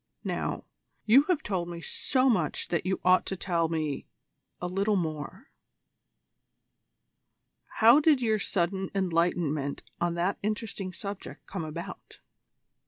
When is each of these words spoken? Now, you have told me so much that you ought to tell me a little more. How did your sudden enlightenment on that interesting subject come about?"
Now, 0.23 0.63
you 1.05 1.25
have 1.29 1.43
told 1.43 1.67
me 1.69 1.79
so 1.79 2.27
much 2.27 2.69
that 2.69 2.87
you 2.87 2.99
ought 3.05 3.23
to 3.27 3.35
tell 3.37 3.69
me 3.69 4.07
a 4.59 4.65
little 4.67 4.95
more. 4.95 5.51
How 7.79 7.99
did 7.99 8.19
your 8.19 8.39
sudden 8.39 8.89
enlightenment 8.95 9.83
on 9.99 10.15
that 10.15 10.39
interesting 10.41 10.91
subject 10.91 11.45
come 11.45 11.63
about?" 11.63 12.19